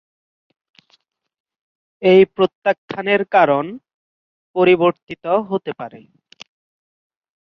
এই 2.01 2.21
প্রত্যাখ্যানের 2.35 3.21
কারণ 3.31 3.65
পরিবর্তিত 4.55 5.23
হতে 5.49 5.71
পারে। 5.73 5.99